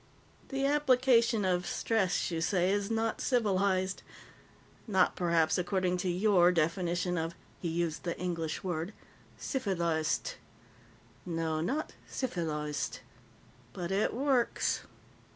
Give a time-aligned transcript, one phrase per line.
[0.49, 4.01] "The application of stress, you say, is not civilized.
[4.87, 8.93] Not, perhaps, according to your definition of" he used the English word
[9.37, 10.33] "_cifiliced__.
[11.23, 11.61] No.
[11.61, 13.01] Not cifiliced
[13.73, 14.87] but it works."